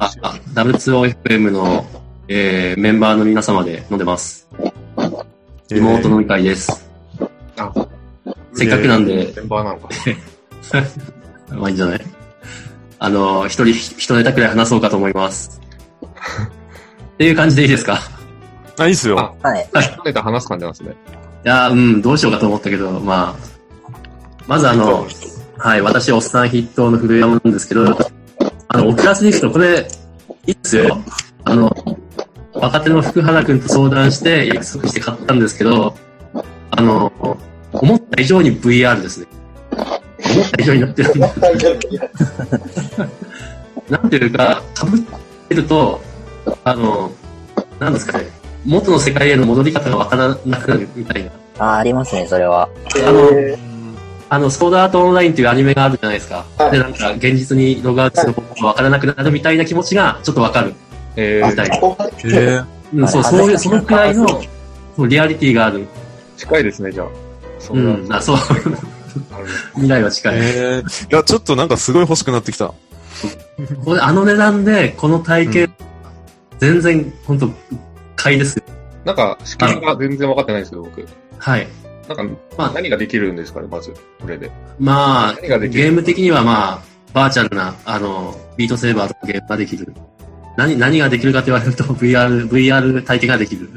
[0.00, 1.86] あ、あ W2OFM の、
[2.28, 4.48] えー、メンバーの皆様で飲んでます。
[5.70, 6.88] リモート飲み会です。
[7.58, 7.70] あ、
[8.54, 9.88] せっかくなんで、メンバーなのか。
[11.54, 12.00] まあいいんじゃない？
[12.98, 15.60] あの、一人一ネタくらい話そうかと思います。
[17.14, 17.98] っていう感じでいいですか？
[18.78, 19.18] あ、いいっすよ。
[19.42, 19.68] あはい。
[19.74, 20.94] 一ネタ話す感じなんですね。
[21.44, 23.94] いやー、うん、どうしようかと思ったけど、まあ、
[24.46, 25.06] まずあの、
[25.58, 27.96] はい、私、おっさん筆頭の古山なんですけど、
[28.72, 29.88] あの、オキュラスリフト、これ、
[30.46, 30.96] いいっすよ。
[31.44, 31.74] あの、
[32.54, 35.96] 若手の福原くんと相談して、約束して買ったんですけど、
[36.70, 37.12] あの、
[37.72, 39.26] 思った以上に VR ですね。
[39.72, 41.20] 思った以上になってるんで、
[43.90, 45.00] なんていうか、被っ
[45.48, 46.00] てると、
[46.62, 47.10] あの、
[47.80, 48.26] なんですかね、
[48.64, 51.30] 元の世界への戻り方がわからなくなるみたいな。
[51.58, 52.68] あ、ありますね、それは。
[53.04, 53.69] あの、
[54.30, 56.46] あの、ソードアートオンラインっていうアニメがあるじゃないですか。
[56.70, 60.74] で、なんか、現実にログアウトする方法がわからなくなるみたいな気持ちが、ちょっとわかる。
[61.16, 61.76] えー、みたいな。
[62.24, 62.62] え
[62.94, 64.40] うん、そう、はいそういう、そのくらいの、そ
[64.98, 65.86] うリアリティがある。
[66.36, 67.08] 近いですね、じゃあ。
[67.58, 68.36] そうんん、あ、そう。
[69.74, 70.34] 未来は近い。
[70.38, 72.72] えー、いや、ちょっとなんかすごい欲しくなってきた。
[73.84, 75.90] これ、あの値段で、この体験、うん
[76.60, 77.50] 全然、本当
[78.16, 78.64] 買いですよ。
[79.06, 81.08] なんか、仕組みが全然分かってないんですけど、僕。
[81.38, 81.66] はい。
[82.14, 84.50] なんか、まあ何ができるんですかね、まず、これで。
[84.78, 89.94] まあ、ゲーム的にはまあ、バーチャルな、あの、ビートセーバーとかゲームができる。
[90.56, 93.68] 何、何ができるかと言われると VR、 VR 体験ができる。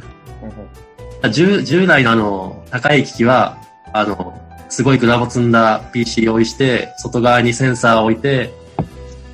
[1.32, 3.58] 従従来のあの、高い機器は、
[3.94, 8.52] あの、すごいグラボ積んだ PC を用意して、外側にセンサーを置いて、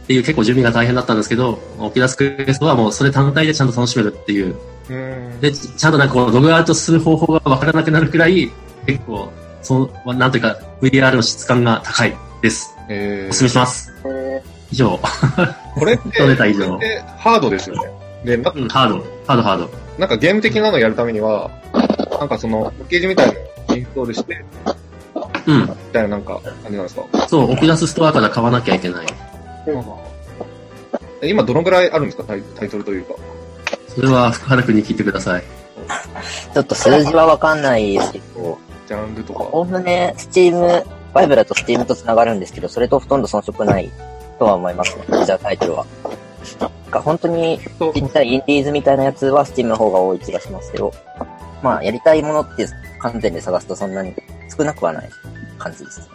[0.04, 4.56] っていう結構準備が大変だったんですけど、オキュラスクエストはもうそれ単体でちゃんと楽しめるっていう。
[4.90, 5.40] うん。
[5.40, 8.52] で、ちちゃんとなんかこうログアウトする方法がわからなくなるくらい、
[8.94, 12.76] 結構、その、なんというか VR の質感が高いです。
[12.90, 13.92] えお勧めします。
[14.72, 14.96] 以上。
[14.96, 16.78] ー、これって、一ネタ以上
[17.18, 17.92] ハードですよね。
[18.24, 18.96] で、なうん、ハード、
[19.28, 19.70] ハード、ハード。
[19.98, 21.50] なんかゲーム的なのやるためには、
[22.20, 23.34] なんかその、パッケージみたいな
[23.70, 24.46] のインストールして、
[25.46, 25.62] うん。
[25.62, 27.28] みたいななんか感じなんですか？
[27.28, 29.08] そう、オキュラスストアから買わなきゃいけない。
[31.22, 32.24] え今どのぐらいあるんですか？
[32.24, 33.16] タイタイトルというか。
[33.88, 35.44] それは福原くんに聞いてください。
[36.54, 38.58] ちょっと数字はわかんないですけど、
[38.90, 39.44] ジャンルとか。
[39.44, 40.84] おおむね、スチーム、
[41.14, 43.92] バイブだとスチームと繋がるんですけど、それとほとんど遜色ない
[44.40, 45.86] とは思いますね、メジャータイトルは。
[46.60, 50.92] なんか本当にインディーズみたいなやつはスチームの方が多い気がしますけど、
[51.62, 52.68] まあ、やりたいものって
[53.00, 54.16] 完全で探すとそんなに
[54.58, 55.10] 少なくはない
[55.60, 56.10] 感じです。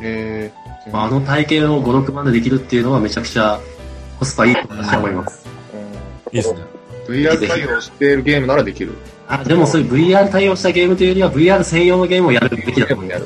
[0.00, 3.58] えー、まあ、あの体験を5、6万でできるっていうのはめちゃくちゃ
[4.20, 5.48] コスパいいと私は思います。
[6.30, 6.60] いいっすね。
[6.60, 6.76] うん
[7.06, 8.92] VR 対応しているゲームならできる。
[9.28, 13.24] あ、でもそういう VR 対応したゲームというよりは VR 専用のゲームをやるべきだと思います。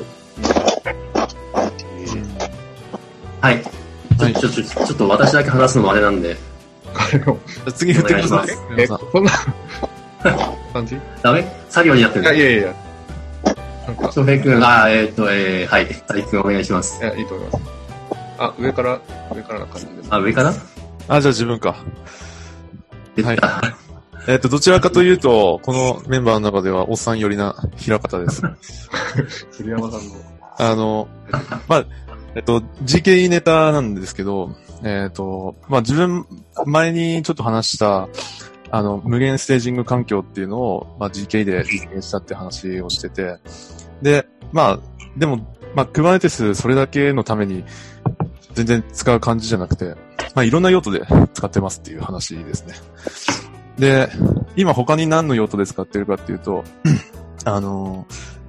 [3.41, 3.61] はい。
[3.61, 6.37] ちょ、ちょ、ちょ、ちょっと私だけ話すのもあれなんで。
[7.75, 8.47] 次振ってください。
[8.77, 10.95] え、皆さんな 感じ？
[10.95, 11.45] いダメ？
[11.69, 12.75] 作業になってるやいやいや。
[13.87, 15.87] なんか、翔平くん、あ、えっ、と、えー、はい。
[16.07, 17.05] 大輝くんお願いしますい。
[17.05, 17.63] や、いいと思います。
[18.37, 18.99] あ、上から、
[19.35, 20.07] 上からな感じです。
[20.11, 20.49] あ、上かな
[21.07, 21.69] あ、じゃあ自分か。
[21.69, 21.77] はい
[23.13, 23.31] 出た
[24.27, 28.41] えっ、と、どちらかというと、このメンバーの中では、おっさん寄りな平方です。
[29.57, 30.15] 栗山さんの。
[30.57, 31.07] あの、
[31.67, 31.85] まあ、
[32.35, 36.25] えっと、GKE ネタなんですけど、えっ、と、まあ自分、
[36.65, 38.09] 前にちょっと話した、
[38.69, 43.37] あの、無限ステージング環境っていうのを、まあ GKE で実現したって話をしてて、
[44.01, 44.79] で、まあ、
[45.17, 45.37] でも、
[45.75, 47.63] まあ Kubernetes それだけのために
[48.53, 49.95] 全然使う感じじゃなくて、
[50.35, 51.01] まあいろんな用途で
[51.33, 52.75] 使ってますっていう話ですね。
[53.77, 54.09] で、
[54.55, 56.63] 今他に何の用途で使ってるかっていうと、
[57.45, 58.05] あの、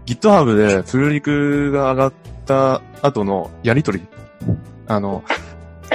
[0.06, 2.12] GitHub でプルリクが上がっ
[2.44, 4.02] た後のやりとり。
[4.86, 5.22] あの、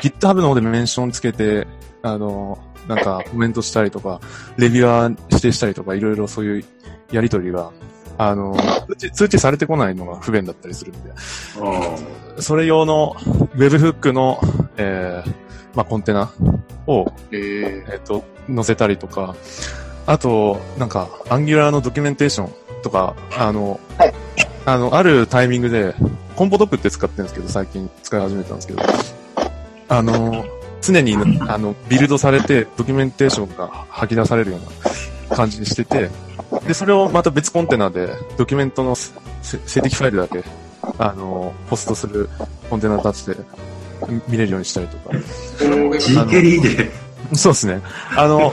[0.01, 1.67] GitHub の方でメンションつけて、
[2.01, 4.21] あの、なんかコメントしたりとか、
[4.57, 6.65] レビュアー指定したりとか、いろいろそういう
[7.11, 7.71] やりとりが、
[8.17, 8.55] あの、
[8.87, 11.11] 通知通知されてこないのが不便だったりするんで、
[12.41, 13.15] それ用の
[13.55, 14.39] Webhook の、
[14.77, 15.33] えー、
[15.75, 16.31] まあ、コンテナ
[16.87, 18.23] をええっ、と、
[18.53, 19.35] 載せたりとか、
[20.05, 24.13] あと、なんか、アンギュラーのドキュメンテーションとか、あの、はい。
[24.65, 25.95] あの、あるタイミングで、
[26.35, 28.83] コンポドップって使ってるんですけど、最近使い始めたんですけど、
[29.89, 30.45] あの、
[30.81, 31.15] 常に、
[31.47, 36.09] あの、ビルドされて、ドキュメンテーションが吐き出されるような感じにしてて、
[36.65, 39.11] で、それをまた別コンテナで、ドキュメントのせ
[39.41, 40.43] 静的ファイルだけ、
[40.97, 42.29] あの、ポストする
[42.69, 43.37] コンテナ立ちで
[44.07, 45.17] 見見れるようにしたりとか、
[45.59, 47.06] GKD で。
[47.35, 47.81] そうですね。
[48.15, 48.51] あの、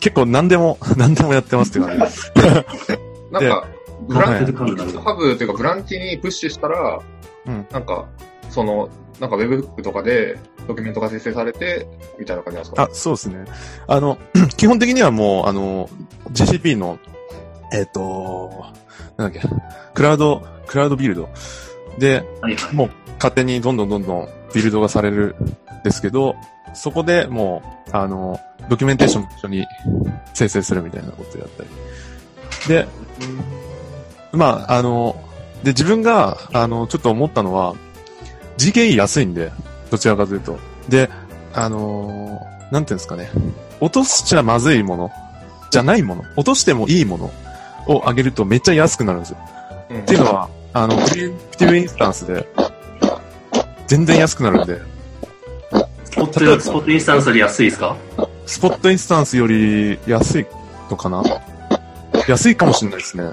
[0.00, 2.04] 結構何でも、 何でもやってますって感じ。
[3.30, 3.66] なんか、
[4.08, 7.00] ブランハブっていうか、ブランチにプッシュしたら、
[7.46, 8.06] うんなんか、
[8.50, 8.88] その、
[9.20, 10.38] なんか Webhook とかで
[10.68, 11.86] ドキュメントが生成されて、
[12.18, 12.82] みたいな感じなんですか？
[12.82, 13.44] あ、そうですね。
[13.86, 14.18] あの、
[14.56, 15.88] 基本的にはもう、あの、
[16.32, 16.98] GCP の、
[17.72, 18.50] えっ、と、
[19.16, 19.48] なんだっけ、
[19.94, 21.28] クラウド、クラウドビルド
[21.98, 22.74] で、はいはい。
[22.74, 25.34] もう勝手にどんどんどんどんビルドがされる
[25.80, 26.36] んですけど、
[26.76, 28.38] そこでもう、あの、
[28.68, 29.66] ドキュメンテーションも一緒に
[30.34, 31.68] 生成するみたいなことをやったり。
[32.68, 32.86] で、
[34.32, 35.16] まあ、あの、
[35.62, 37.74] で、自分が、あの、ちょっと思ったのは、
[38.58, 39.50] GKE 安いんで、
[39.90, 40.58] どちらかというと。
[40.88, 41.10] で、
[41.54, 43.30] あのーなんていうんですかね。
[43.80, 45.10] 落としちゃまずいもの、
[45.70, 47.30] じゃないもの、落としてもいいもの
[47.86, 49.38] を上げるとめっちゃ安くなるんですよ。
[49.90, 52.46] うんっていうのは、あの、クリエイティブインスタンスで、
[53.86, 54.95] 全然安くなるんで、ス
[56.16, 56.26] ポッ
[56.56, 57.96] ト、スポットインスタンスより安いですか？
[58.46, 60.46] スポットインスタンスより安い
[60.90, 61.22] のかな？
[62.28, 63.24] 安いかもしれないですね。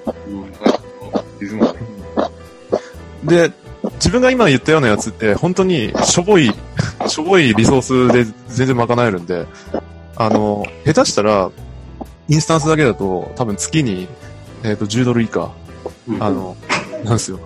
[3.23, 3.51] で、
[3.95, 6.51] 自分が今言ったようなやつって、本当にしょぼい、
[7.07, 9.45] しょぼいリソースで全然賄えるんで、
[10.15, 11.49] あの、下手したら、
[12.27, 14.07] インスタンスだけだと、多分月に、
[14.63, 15.51] えっ、と、10ドル以下、
[16.19, 16.55] あの、
[17.03, 17.39] なんですよ。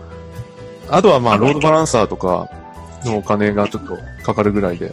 [0.89, 2.50] あとはまあ、ロードバランサーとか
[3.06, 4.92] のお金がちょっとかかるぐらいで、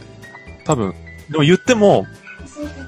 [0.64, 0.94] 多分、
[1.31, 2.06] でも言っても、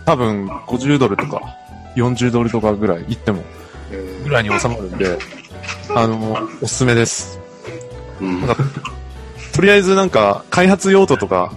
[0.04, 1.56] 多分50ドルとか
[1.96, 3.42] 40ドルとかぐらい言っても、
[3.90, 5.18] えぐらいに収まるんで、
[5.94, 7.38] あの、おすすめです。
[8.20, 8.56] うんなんか
[9.52, 11.50] とりあえずなんか、開発用途とか、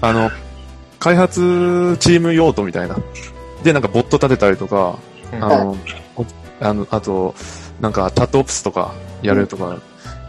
[0.00, 0.30] あの、
[0.98, 2.96] 開発チーム用途みたいな。
[3.62, 4.98] で、なんかボット立てたりとか、
[5.32, 5.76] うんあの、
[6.16, 6.26] お
[6.60, 7.34] あの、あと、
[7.80, 8.92] なんか、チャットオプスとか
[9.22, 9.78] やるとか、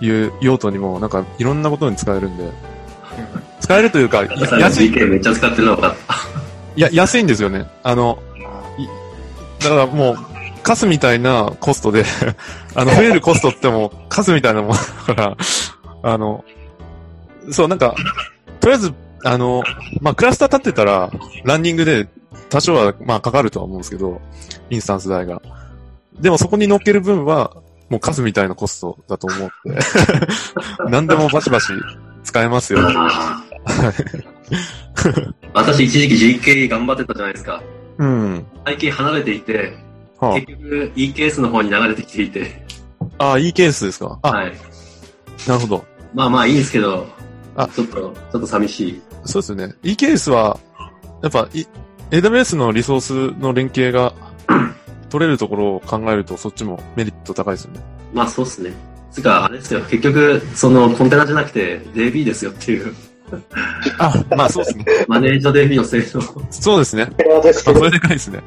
[0.02, 2.52] いう用途にも、なんか、いろんなことに使えるんで、
[3.60, 4.24] 使えるというか、
[4.60, 5.96] 安い、めっちゃ使ってるのか。
[6.76, 7.68] いや、安いんですよね。
[7.84, 8.20] あの、
[8.78, 8.88] い
[9.64, 10.18] だからもう、
[10.62, 12.04] カスみたいなコストで、
[12.76, 15.38] あの、増えるコストってもう、カスみたいなもんだから、
[16.04, 16.44] あの、
[17.52, 17.96] そう、なんか、
[18.60, 18.94] とりあえず、
[19.24, 19.64] あの、
[20.02, 21.12] まあ、クラスター立ってたら、
[21.44, 22.08] ランニングで
[22.50, 24.22] 多少は、まあ、かかるとは思うんですけど、
[24.70, 25.42] インスタンス代が。
[26.20, 27.52] でもそこに乗っける分は、
[27.90, 29.54] もうカスみたいなコストだと思って、
[30.90, 31.74] 何でもバシバシ
[32.24, 32.80] 使えますよ。
[35.54, 37.64] 私一時期 GK 頑張ってたじゃないですか。
[37.98, 38.46] うん。
[38.66, 39.78] 最近離れていて、
[40.20, 42.66] は結局 E ケースの方に流れてきていて、
[43.18, 44.20] あ、あ、いいケースですか？
[44.22, 44.54] あ、はい。
[45.48, 45.86] なるほど。
[46.14, 47.08] まあまあいいんですけど、
[47.56, 49.02] あちょっと、ちょっと寂しい。
[49.26, 49.74] そうですよね。
[49.84, 50.60] e ケースは、
[51.24, 51.66] やっぱ、い
[52.12, 54.14] AWS のリソースの連携が
[55.10, 57.80] 取れるところを考えると、そっちもメリット高いですよね。
[58.14, 58.72] まあそうっすね。
[59.12, 62.94] つうか、あれですよ、結局、そのコンテナじゃなくて DB ですよっていう、
[64.00, 64.86] あ、まあそうですね。
[65.08, 66.22] マネージド DB の性能。
[66.52, 67.04] そうですね。
[67.04, 68.40] あ、にそれでかいですね。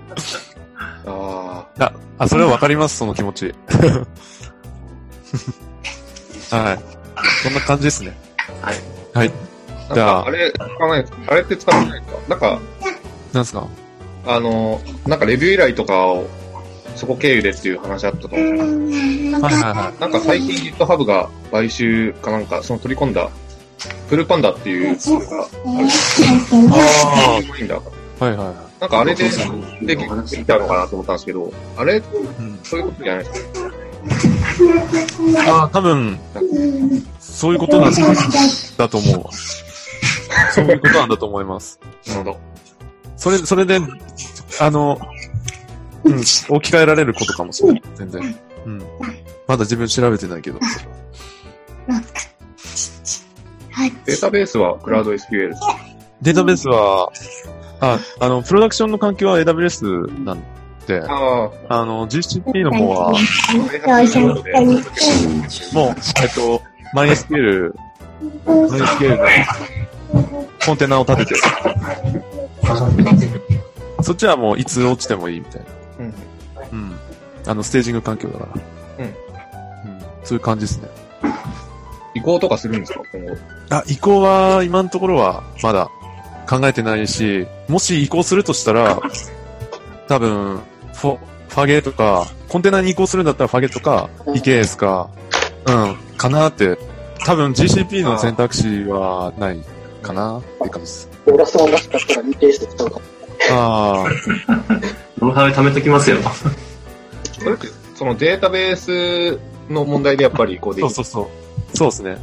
[1.06, 3.54] ああ、あ、それはわかります、その気持ち。
[6.50, 6.78] はい。
[7.42, 8.16] そんな感じですね。
[8.62, 8.76] はい。
[9.14, 9.32] はい。
[9.90, 9.94] あ。
[9.94, 11.18] じゃああれ、使わないですか？
[11.28, 12.18] あれって使ってないですか？
[12.28, 12.60] なんか、
[13.32, 13.66] なんですか？
[14.26, 16.26] あの、なんかレビュー依頼とかを、
[16.96, 18.94] そこ経由でっていう話あったと思うんで
[19.36, 19.92] すはいはいはい。
[19.92, 23.30] けど、なんか最近 GitHub が買収かなんか、その取り込んだ、
[24.08, 25.48] フルパンダっていうツールがある。
[27.12, 27.76] あいいんだ。
[27.76, 27.80] あ、
[28.24, 28.56] はいはいはい。
[28.80, 29.24] なんかあれで、
[29.82, 30.06] で、でき
[30.44, 32.00] たのかなと思ったんですけど、あれ、う
[32.42, 33.58] ん、そういうことじゃないですか。
[35.46, 36.18] ああ、多分、
[37.18, 37.92] そういうことなん
[38.76, 39.30] だと思うわ。
[40.52, 41.80] そういうことなんだと思います。
[42.06, 42.38] なるほど。
[43.16, 43.80] それ、それで、
[44.60, 45.00] あの、
[46.04, 47.82] うん、置き換えられることかもしれない。
[47.96, 48.38] 全然。
[48.64, 48.78] うん。
[49.46, 50.58] まだ自分調べてないけど。
[54.06, 55.60] データベースはクラウド SQL です。
[56.22, 57.10] データベースは、
[57.80, 60.42] あ、あの、プロダクションの環境は AWS なん
[60.86, 63.16] で、ああの、GCP の方は、も
[65.90, 66.62] う、えっと、
[66.94, 67.74] MySQL、
[68.46, 69.26] MySQL の
[70.64, 71.40] コンテナを立てて、
[74.02, 75.66] そっちはもういつ落ちてもいいみたいな。
[76.00, 76.14] うん。
[76.72, 76.98] うん。
[77.46, 78.46] あの、ステージング環境だか
[78.98, 79.04] ら。
[79.04, 79.14] うんうん。
[80.24, 80.88] そういう感じですね。
[82.14, 83.02] 移行とかするんですか？
[83.12, 83.36] 今後。
[83.70, 85.90] あ、移行は今のところはまだ
[86.48, 88.98] 考えてないし、もし移行するとしたら、
[90.08, 90.60] 多分、
[90.94, 95.10] フォ、ファゲとか、コンテナに移行するんだったらファゲとか、EKS か、
[95.66, 96.78] うん、かなって、
[97.24, 99.62] 多分 GCP の選択肢はない
[100.02, 101.08] かなって感じです。
[101.26, 103.02] オラストンらしかったらリペースで使うかも。
[103.50, 104.04] あ
[105.20, 106.16] ノウハウ貯めときますよ。
[107.94, 109.38] そのデータベース
[109.70, 110.94] の問題でやっぱり移行あ、できる。
[110.94, 111.30] そうそうそ
[111.74, 111.76] う。
[111.76, 112.18] そうですね。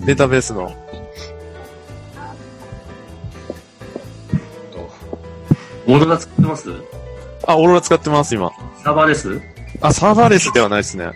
[0.00, 0.72] データベースの、
[5.88, 6.70] オーロラ使ってます？
[7.46, 8.50] あ、オーロラ使ってます、今。
[8.82, 9.40] サーバーレス？
[9.80, 11.12] あ、サーバーレスではないですね。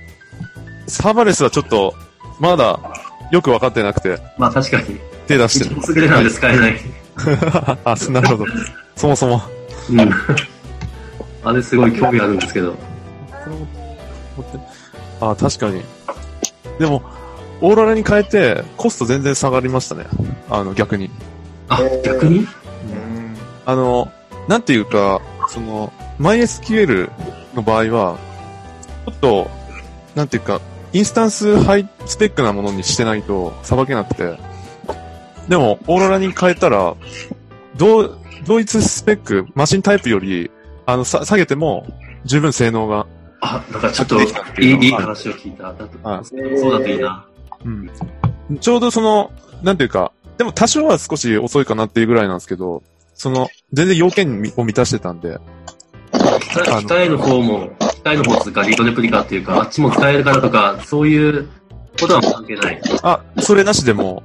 [0.86, 1.94] サーバーレスはちょっと、
[2.38, 2.78] まだ、
[3.30, 4.98] よくわかってなくて、まあ確かに。
[5.26, 5.76] 手出してる。
[5.88, 6.80] 優れなんで使えない。
[7.84, 8.46] あ、そなるほど。
[8.96, 9.42] そもそも。
[9.90, 10.10] うん。
[11.44, 12.74] あれすごい興味あるんですけど。
[15.20, 15.82] あ、確かに。
[16.78, 17.02] でも、
[17.60, 20.06] オーロラに変えて、コスト全然下がりましたね。
[20.48, 21.10] あの、逆に。
[21.68, 22.38] あ、逆に？
[22.38, 22.46] うん。
[23.66, 24.10] あの、
[24.48, 27.10] なんていうか、その、MySQL
[27.54, 28.18] の場合は、
[29.06, 29.50] ちょっと、
[30.14, 30.60] なんていうか、
[30.92, 34.38] インスタンスハイスペックなものにしてないと、さばけなくて。
[35.48, 36.94] でも、オーロラに変えたら、
[37.76, 40.50] 同、同一スペック、マシンタイプより、
[40.86, 41.86] あの、さ、下げても、
[42.24, 43.06] 十分性能が、
[43.40, 44.24] あ、なんかちょっとい
[44.88, 45.74] い話を聞いた。
[46.24, 47.24] そうだといいな。
[47.64, 47.90] うん。
[48.60, 49.30] ちょうどその、
[49.62, 52.82] なんていうか、でも多少は少し遅いかなっていうぐらいなんですけど、
[53.14, 55.38] その、全然要件を満たしてたんで、
[56.12, 61.48] 機械機械の方も、機械の方つうか、リードレプリカっていうか、あっちも使えるからとか、そういう
[62.00, 62.80] ことは関係ない。
[63.02, 64.22] あ、それなしでも、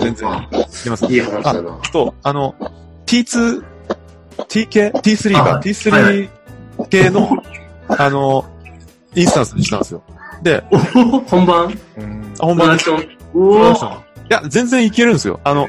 [0.00, 1.04] 全然あいきます。
[1.06, 1.78] いい話だな。
[1.92, 2.54] と、あの、
[3.06, 3.64] T2、
[4.48, 5.38] T 系 ?T3 か。
[5.40, 6.28] あはい T3
[6.88, 7.28] 系の、
[7.88, 8.44] あの、
[9.14, 10.02] インスタンスにしたんですよ。
[10.42, 10.62] で、
[11.26, 11.78] 本番？
[12.42, 12.50] うん。
[12.50, 12.90] あ本番です。
[12.90, 13.90] いプロダクション。
[13.92, 15.40] おおや、全然いけるんですよ。
[15.44, 15.68] あの、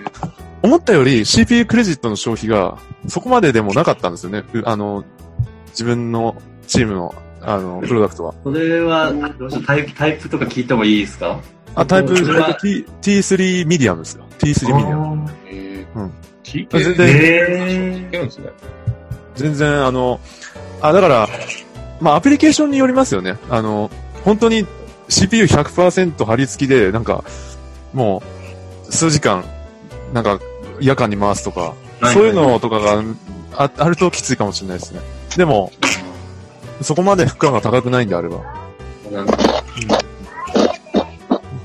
[0.64, 4.44] 思ったより CPU クレジットの消費がそこまででもなかったんですよね。
[4.54, 5.04] うあの、
[5.68, 6.36] 自分の
[6.68, 8.34] チームの、あの、プロダクトは。
[8.44, 11.40] それは、どうしよう、タイプ、タイプとか聞いてもいいですか？
[11.76, 14.26] あ、タイプ、T、T3 medium ですよ。
[14.40, 15.16] T3 medium。
[15.18, 15.32] ム。
[15.48, 16.00] えー。
[16.00, 16.12] うん。
[16.44, 18.30] TK 全然え。
[19.36, 20.20] 全然、あの、
[20.82, 21.28] あ、だから、
[22.00, 23.38] まあ、アプリケーションによりますよね。
[23.50, 23.92] あの、
[24.24, 24.66] 本当に
[25.10, 27.24] CPU100% 貼り付きで、なんか、
[27.94, 28.24] も
[28.90, 29.44] う、数時間、
[30.14, 30.40] なんか、
[30.80, 33.02] 夜間に回すとか、はいそういうのとかが
[33.54, 35.00] ああるときついかもしれないですね。
[35.38, 35.72] でも、
[36.82, 38.42] そこまで負荷が高くないんであれば。
[39.06, 39.14] ー。
[39.14, 39.34] なんか、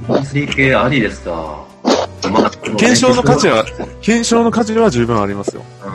[0.09, 1.65] 3系ありですか。
[2.31, 3.65] まあ、検証の価値は、
[4.01, 5.63] 検証の価値は十分ありますよ。
[5.85, 5.89] う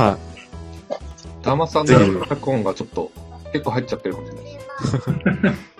[0.00, 0.18] んは
[1.42, 3.12] ダーマさんの脚本がちょっと
[3.52, 5.73] 結構入っちゃってるかもしれないです。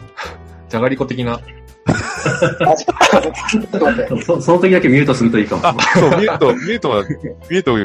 [0.74, 1.38] じゃがりこ的な。
[4.26, 5.68] そその時だけミュートするといいかも。
[5.68, 7.78] あ、そう、ミュート、ミュートは、ミュート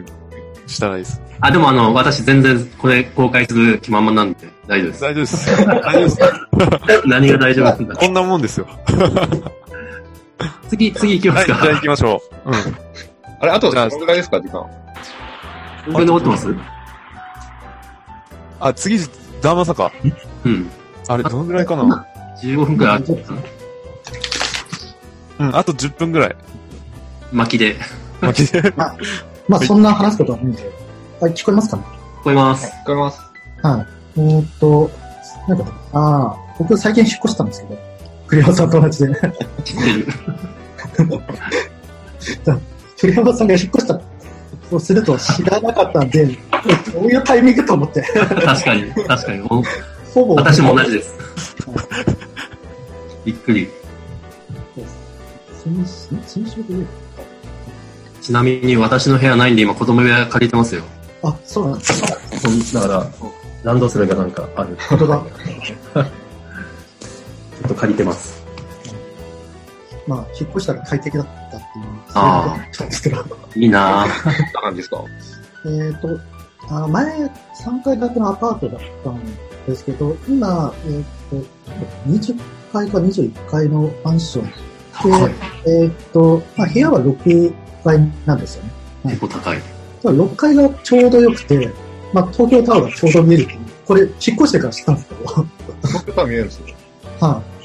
[0.66, 1.22] したらいいです。
[1.40, 5.02] あ、でもあの、私全然これ公開する気満々なんで大丈夫です。
[5.04, 5.56] 大丈夫です。
[5.56, 6.18] 大丈夫です。
[7.06, 7.96] 何が大丈夫なんだ。
[7.96, 8.66] こんなもんですよ。
[10.68, 11.60] 次、次行きまはい、すか。
[11.62, 12.50] じゃあ行きましょう。
[12.50, 12.56] うん。
[13.42, 14.66] あれ、あとじゃあどのぐらいですか、時間。
[15.94, 16.48] これ残ってます？
[18.60, 18.98] あ、次、
[19.44, 19.92] ダーマサか。
[20.44, 20.68] うん。
[21.08, 22.04] あれ、どのぐらいかな？
[22.42, 23.34] 15分くらいあってた
[25.40, 26.36] うん、あと10分ぐらい。
[27.32, 27.76] 巻きで。
[28.22, 28.74] まあ、聞いて
[29.48, 30.70] まあ、そんな話すことはないんで。
[31.22, 31.84] あ、聞こえますかね？
[32.20, 32.68] 聞こえます。
[32.68, 33.20] 聞こえます。
[33.64, 33.86] は
[34.18, 34.20] い。
[34.20, 34.92] えーっと、
[35.48, 37.80] なんか、ああ、僕最近引っ越したんですけど、
[38.28, 39.14] 栗山さんと同じで。
[39.64, 40.08] 知ってる。
[43.00, 44.02] 栗山さんが引っ越した
[44.70, 46.26] そうすると知らなかったんで、
[46.94, 49.42] どういうタイミングと思って、確かに、確かに。
[49.50, 49.64] お
[50.14, 50.36] ほぼ。
[50.36, 51.16] 私も同じです。
[53.26, 53.70] びっくり。
[55.64, 55.86] 先
[56.26, 56.86] 先週で
[58.22, 60.84] ちなみに私の部屋ないんで今子供部屋借りてますよ。
[61.24, 62.74] あ、そうなんです。
[62.74, 63.06] だから、
[63.64, 64.78] ランドセルがなんかある。
[64.90, 65.22] 本当だ。
[65.22, 66.02] ちょ
[67.66, 68.42] っと借りてます。
[70.08, 71.86] まあ、引っ越したら快適だったっていう。
[72.16, 72.58] あ
[73.56, 73.60] い。
[73.60, 74.54] いいなぁ。
[74.54, 75.04] な感じですか？
[75.66, 76.20] えー、と、
[76.70, 79.20] あ前、3階建てのアパートだったん
[79.68, 81.36] ですけど、今、えー、と、
[82.08, 82.40] 20
[82.72, 85.32] 階か21階のマンション高い。
[85.66, 88.72] えー、と、まあ、部屋は6階なんですよね。
[89.06, 89.62] 結構高い。
[90.02, 91.70] ただ6階がちょうど良くて、
[92.14, 93.48] まあ、東京タワーがちょうど見える。
[93.86, 95.46] これ、引っ越してから知ったんですけど、は
[95.82, 96.68] 東京タワー見えるんですよ。
[96.70, 96.74] い、へ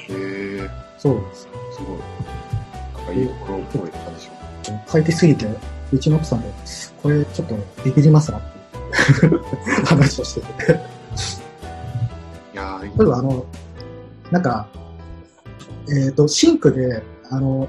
[0.09, 1.41] えそうです。
[1.43, 1.49] す
[1.87, 1.99] ごい。
[3.07, 4.29] なんかいいところっぽい感じ。
[4.91, 5.47] 快適すぎて、
[5.93, 6.49] うちの奥さんで、
[7.03, 8.41] これちょっとビビりますなっ
[9.21, 9.41] ていう
[9.85, 10.73] 話をしてて。
[12.55, 13.45] いや例えばあの、
[14.31, 14.67] なんか、
[15.89, 17.69] えっ、と、シンクで、あの、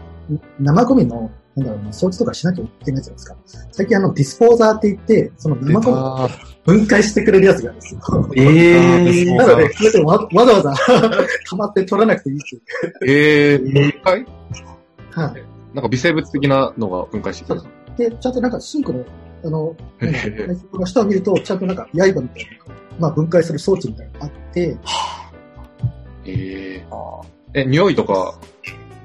[0.60, 3.36] 生ゴミの、なんだろうな、掃除とかしなきゃいけないじゃないですか？
[3.72, 6.30] 最近あの、ディスポーザーって言って、その出生ゴミを
[6.66, 8.02] 分解してくれるやつがあるんですよ。
[8.36, 10.74] ええ なので、それでわわざわざ
[11.50, 12.62] 溜まって取らなくていいっていう。
[13.08, 14.26] ええー、分解？
[15.12, 15.44] はい。
[15.74, 17.66] なんか微生物的なのが分解してくるん
[17.98, 19.06] でちゃんとなんかシンクの、
[19.46, 20.20] あの、へなんか
[20.76, 22.30] への下を見ると、ちゃんとなんか刃みたいな、
[23.00, 24.78] まあ分解する装置みたいなのがあって、
[26.26, 26.86] ええ
[27.56, 28.38] え、匂いとか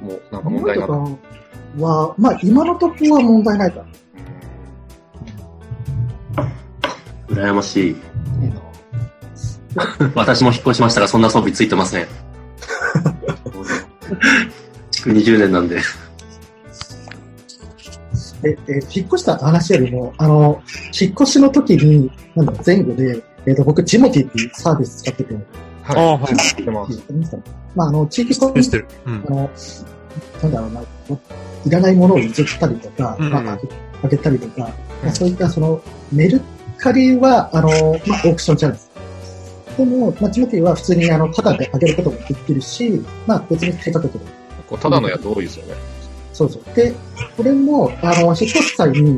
[0.02, 1.06] もなんか問題なとの
[1.78, 3.86] かは、まあ今のところは問題ないか
[7.28, 7.96] 羨ましい。
[9.76, 10.10] な。
[10.16, 12.08] 私も引っ越しましたが、そんな装備ついてません。
[14.90, 15.76] 築20年なんで。
[18.42, 20.60] で、えー引っ越した話よりも、あの、
[21.00, 25.36] 引っ越しの時に、なんだ前後で、えっ、と、僕、ジモティっていうサービス使ってて、
[25.94, 26.22] はい。
[26.22, 26.36] はい。
[26.36, 27.02] 知ってます。
[27.74, 28.86] まあ、あの、地域コミュニティ。
[29.06, 29.30] うんあ。
[29.30, 29.50] の、
[30.42, 30.82] なんだろうな、
[31.66, 33.58] いらないものを譲ったりとか、うんまあ、
[34.02, 34.70] あげたりとか、
[35.02, 35.82] まあそういったその、
[36.12, 36.40] メル
[36.78, 38.90] カリは、あの、まあ、オークションチャンス。
[39.76, 44.24] でも、まあ、ジモティは普通に、あの、タダであげることもできるし、まあ、別に手かけても
[44.70, 45.74] こうただのやつ多いですよね。
[46.32, 46.74] そうそう。
[46.74, 46.94] で、
[47.36, 49.16] これも、あの、引っ越す際に、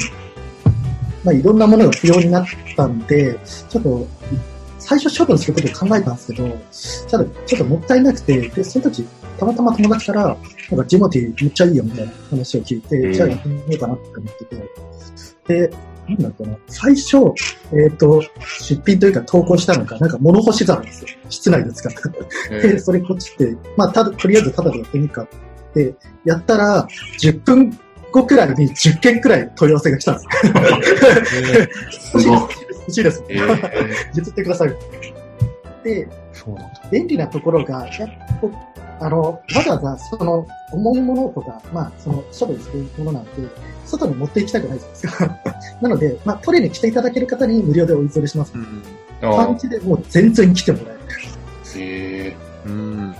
[1.24, 3.38] まあ、いろんなものが不要になったんで、
[3.68, 4.06] ちょっと、
[4.82, 6.48] 最初処分することを考えたんですけど、
[7.10, 9.06] ただ、ちょっともったいなくて、で、その時、
[9.38, 10.36] たまたま友達から、
[10.70, 15.76] なんかジモティめっちゃいいよみたいな話を聞いて、うんじゃあやってみようかなって思ってて、で、
[16.08, 17.16] なんだっけな、最初、
[17.72, 18.22] えっ、と、
[18.60, 21.08] 出品というか投稿したのが、なんか物干し皿ですよ。
[21.28, 22.08] 室内で使った。
[22.08, 25.28] で、えそれこっちって、まあ、ただ、とりあえずただでやってみるかっ
[25.74, 26.88] て、やったら、
[27.20, 27.78] 10分
[28.12, 30.26] 後くらいに10件くらい問い合わせが来たんです
[32.18, 32.22] よ。
[32.22, 32.38] すごい。
[32.82, 33.22] 欲しいです。
[33.28, 34.74] ー、え譲ってください。
[35.84, 36.08] で。
[36.90, 38.08] 便利なところが、やっ
[38.40, 43.30] ぱあの、わざわざ、その、重いものとか、まあ、その、処分するものなんて、
[43.84, 45.38] 外に持って行きたくないじゃないですか。
[45.82, 48.52] なので、まあ、取りに来ていただける方に無料でお譲りします。
[49.20, 51.00] 感じでもう全然来てもらえる。
[51.64, 52.36] ーえ
[52.66, 53.14] うん。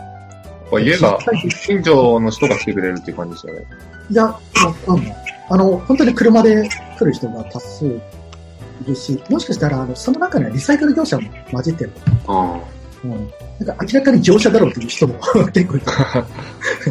[0.71, 1.19] ー、家が、
[1.65, 3.65] 近所の人が来てくれるっていう感じですよね。
[4.11, 4.41] いや、わ
[4.87, 5.17] かんない。
[5.49, 8.01] あの、本当に車で来る人が多数
[8.83, 11.91] いるし、もしかしたら、あの、その中にはリサイクル業者も混じってる。
[12.27, 12.61] あ
[13.05, 13.11] うん。
[13.67, 15.15] なんか明らかに業者だろうっていう人も
[15.53, 15.93] 結構いた。
[15.93, 16.25] あー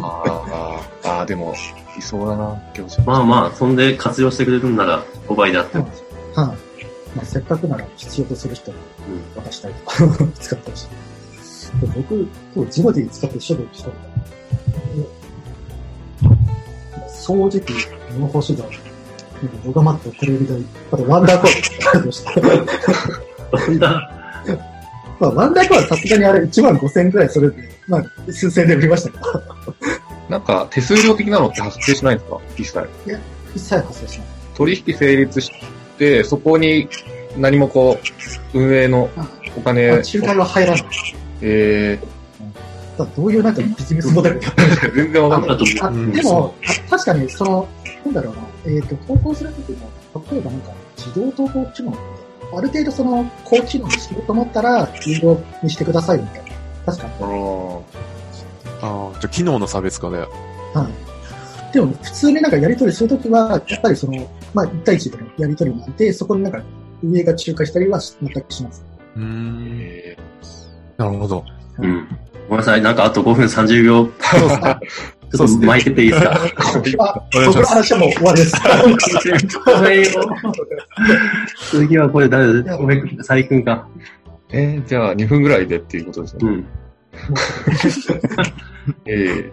[0.02, 1.54] あー、あーでも、
[1.98, 3.02] いそうだな、業者。
[3.02, 5.92] まあまあ、そんで活用してくれるんなら5倍であってはいも。。
[7.14, 8.76] まあ、せっかくなら必要とする人に
[9.36, 10.88] うん渡したいとか、 使ってほしい。
[11.80, 13.96] で僕、今日ジモティ使って処分したんだ。
[17.08, 17.72] 掃除機、
[18.14, 18.64] 物干し座、
[19.64, 22.32] ヨガマット、テレビ台、あとワンダーコードとした。
[23.58, 24.10] そんな、
[25.20, 29.44] まあ、ワンダーコアはさすがにあれ1万5千円くらいそれで、まあ、数千円で売りましたけど、
[30.28, 32.38] なんか、手数料的なのって発生しないんですか？
[32.56, 32.88] 一切。
[33.54, 34.26] 一切発生しない。
[34.54, 35.50] 取引成立し
[35.98, 36.88] て、そこに
[37.36, 37.98] 何もこ
[38.54, 39.10] う、運営の
[39.56, 40.84] お金まあ、を、仲介は入らない。
[41.42, 41.98] え
[42.96, 44.50] ただどういうなんかビジネスモデルか？
[44.50, 46.12] ー、全然わかんない。
[46.12, 46.54] でも、
[46.86, 47.68] あ確かに、その、
[48.04, 49.90] なんだろうな、えっ、と、投稿するときも、
[50.30, 52.00] 例えばなんか、自動投稿機能って、
[52.56, 56.52] ある程度その、高機能にしようと思ったら、有料にしてくださいみたいな。
[56.86, 57.12] 確かに。
[57.20, 57.80] あー
[58.82, 60.18] ああ、じゃあ機能の差別化で。
[60.18, 61.72] はい。
[61.72, 66.62] でも、普通になんかやり取りするときは、やっぱりその、まあ、1対1でのやり取りなんで、そこになんか、
[67.02, 68.84] 運営が仲介したりは全くします。
[69.16, 69.78] うーん。
[69.80, 70.16] え
[70.98, 71.44] なるほど。
[71.78, 72.06] うん。
[72.48, 74.76] ごめんなさい、なんかあと5分30秒、そうですね。
[75.36, 76.22] ちょっと巻いてていいです
[76.96, 77.24] か？
[77.32, 78.56] 僕の話はもう終わりです。
[81.70, 82.76] 次はこれ誰だ？
[82.76, 83.88] ごめん、サイ君か。
[84.50, 86.40] ーえーじゃあ2分ぐらいでっていうことですね。
[86.42, 86.66] うん。
[89.06, 89.50] えー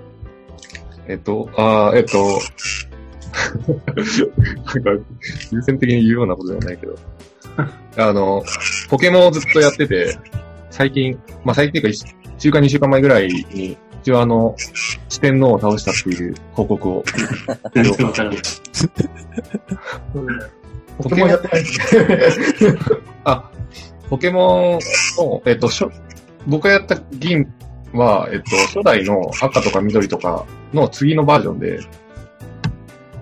[1.08, 2.40] えっと、あーえっと、
[3.66, 5.06] なんか、
[5.52, 6.96] 優先的に言うようなことではないけど。
[7.98, 8.44] あの、
[8.90, 10.18] ポケモンをずっとやってて、
[10.70, 14.56] 最近、まあ最近っていうか1週間2週間前ぐらいに、一応あの、
[15.10, 17.04] 四天王を倒したっていう報告を。
[17.74, 18.40] 全然わからない。
[20.98, 21.64] 僕もやってない。
[23.24, 23.52] あ、
[24.10, 25.92] ポケモンの、えっと、しょ
[26.48, 27.52] 僕がやった銀
[27.94, 31.80] は、えっと、初代の赤とか緑とかの次のバージョンで、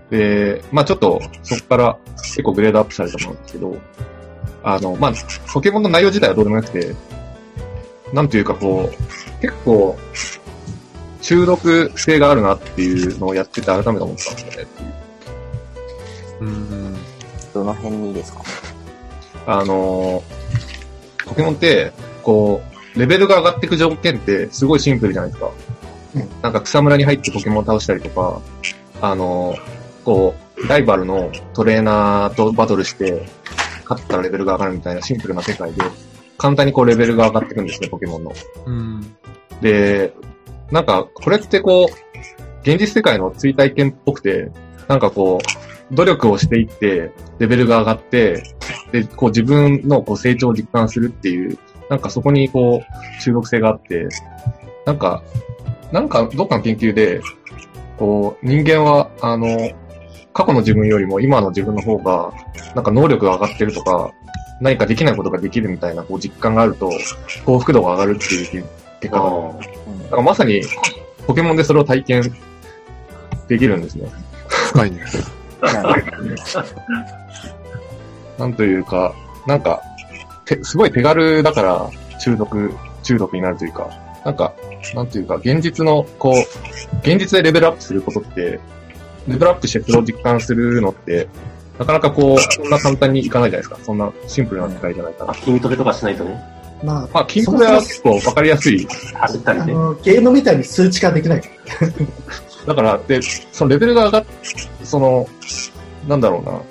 [0.10, 3.78] で、まあちょっと、そこから結構グレードアップされたものなんですけど、
[4.64, 5.14] あの、まあ
[5.54, 6.96] ポケモンの内容自体はどうでもよくて、
[8.14, 9.97] なんというかこう、結構、
[11.28, 14.68] 中毒性があるなっていうのをやってて改めて思ったんですよね
[16.40, 16.46] う。
[16.46, 16.96] ん。
[17.54, 18.42] どの辺にですか？
[19.46, 21.92] あのーポケモンって、
[22.24, 22.62] こ
[22.96, 25.52] う、レベルが上がっていく条件ってすごいシンプルじゃないですか。
[26.16, 28.42] うんなんか草むらに入ってポケモンを倒したりとか、
[29.02, 29.60] あのー
[30.06, 33.28] こう、ライバルのトレーナーとバトルして、
[33.84, 35.82] 勝ったらレベルが上がるみたいなシンプルな世界で、
[36.38, 38.34] 簡単にこうレベルが上がっていくんですね、ポケモンの。
[38.66, 39.16] うん。
[39.62, 40.14] で、
[40.72, 42.20] なんか、これってこう、
[42.62, 44.52] 現実世界の追体験っぽくて、
[44.88, 45.40] なんかこ
[45.92, 48.44] う、努力をしていって、レベルが上がって、
[48.92, 51.58] で、こう自分のこう成長を実感するっていう、
[51.90, 54.08] なんかそこにこう、中毒性があって、
[54.86, 55.24] なんか、
[55.92, 57.22] なんかどっかの研究で、
[57.98, 59.48] こう、人間は、あの、
[60.34, 62.32] 過去の自分よりも今の自分の方が、
[62.76, 64.12] なんか能力が上がってるとか、
[64.60, 66.92] 何かできないことができるみたいなこう実感があると、
[67.46, 68.66] 幸福度が上がるっていう
[69.02, 69.32] 結果があ
[70.08, 70.62] だからまさに、
[71.26, 72.24] ポケモンでそれを体験
[73.48, 74.10] できるんですね。
[74.48, 75.04] 深いね。
[78.40, 79.14] なんというか、
[79.46, 79.82] なんか、
[80.46, 81.90] て、すごい手軽だから
[82.20, 82.72] 中毒、
[83.04, 83.90] 中毒になるというか、
[84.24, 84.54] なんか、
[84.96, 86.36] なんというか、現実の、こう、
[87.00, 88.60] 現実でレベルアップすることって、
[89.28, 91.28] レベルアップしてそれを実感するのって、
[91.78, 93.86] なかなかこう、そんな簡単にいかないじゃないですか。
[93.86, 95.34] そんなシンプルな使いじゃないかな。
[95.34, 96.57] 筋トレとかしないとね。
[96.84, 98.86] まあ、まあ、筋トレは結構わかりやすい。
[99.14, 99.74] 走ったりね。
[99.74, 101.42] あの、ゲームみたいに数値化できない。
[102.68, 104.26] だから、で、そのレベルが上がっ、
[104.84, 105.28] その、
[106.08, 106.62] なんだろうな。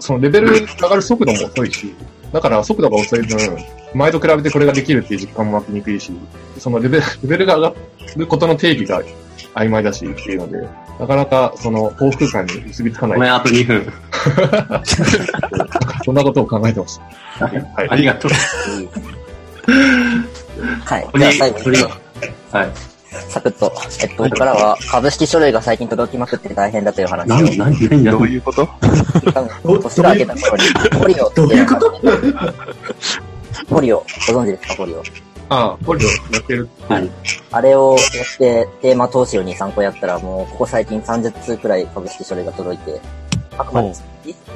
[0.00, 1.94] そのレベルが上がる速度も遅いし、
[2.32, 3.38] だから速度が遅い分、
[3.94, 6.12] 前と比べてこれができるっていう実感も湧きにくいし、
[6.58, 7.74] そのレベル、レベルが上が
[8.16, 9.02] ることの定義が
[9.54, 10.66] 曖昧だしっていうので、
[10.98, 13.16] なかなかその幸福感に結びつかない。
[13.16, 13.92] ごめん、あと2分。
[16.04, 16.98] そんなことを考えてまし
[17.38, 17.46] た。
[17.46, 17.88] はい。
[17.90, 18.30] ありがとう。
[19.66, 21.18] はい。
[21.18, 21.76] じゃあ最後に
[22.50, 22.72] はい。
[23.28, 23.72] サクッと。
[24.00, 27.34] えっと、ここからは株式書類が最近届きまくって大変だという話を。
[27.34, 28.68] 何、何、何、どう何いうこと？
[29.64, 30.62] 年が明けた頃に、
[30.98, 32.00] ポリオってどういうこと？
[33.68, 33.98] ポリオ、
[34.32, 35.02] ご存知ですか、ポリオ。
[35.50, 36.68] ああ、ポリオやってる。
[36.88, 37.10] はい。
[37.50, 42.98] あれをやって、テーマ投資を2、3個やったら、もう、ここ最近30通くらい株式書類が届いて、
[43.58, 43.92] あくまで、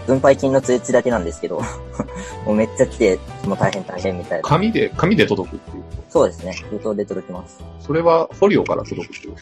[0.06, 1.60] 分配金の通知だけなんですけど、
[2.46, 4.48] もうめっちゃ来て、もう大変大変みたいな。
[4.48, 5.84] 紙で、紙で届くっていう。
[6.08, 6.52] そうですね。
[6.70, 7.62] 封筒で届きます。
[7.80, 9.34] それはフォリオから届くっていう。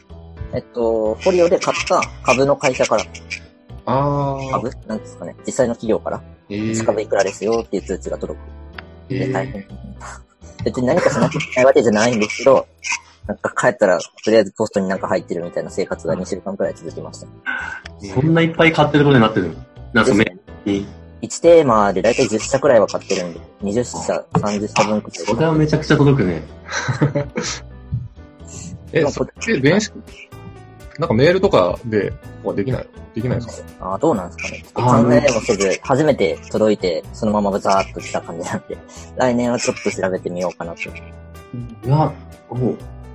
[0.54, 3.04] えっと、フォリオで買った株の会社から、
[3.86, 4.70] ああ、株？
[4.86, 5.34] なんですかね。
[5.46, 8.42] 実際の企業から、え1株いくらですよっていう通知が届く。
[9.10, 9.66] えで、大変。
[10.64, 12.66] 別に何かしなきゃいけないわけじゃないんですけど、
[13.26, 17.26] なんか帰ったら、とりあえずポストになんか入ってるみたいな生活が2週間くらい続きました。
[18.14, 19.54] そんないっぱい買ってることになってるの？
[19.94, 20.86] なんかメですねールに。
[21.22, 25.26] 1テーマでだいたい10社くらいは買ってるんで、20社、30社分くらい。
[25.26, 26.42] それはめちゃくちゃ届くね。
[28.92, 29.90] え、それ電子、
[30.98, 33.86] なんかメールとかで、こうできないできないですか？
[33.92, 34.64] ああ、どうなんですかね。
[34.74, 38.76] あー考えもせず、初めて届いて、そのままザーッと来た感じなんで、
[39.16, 40.80] 来年はちょっと調べてみようかなと。
[40.82, 40.90] い
[41.88, 42.12] や、
[42.50, 42.54] お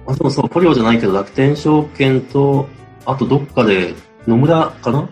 [0.08, 2.68] あ、でもそう、ポリオじゃないけど、楽天証券と、
[3.06, 3.94] あとどっかで、
[4.28, 5.08] 野村かな？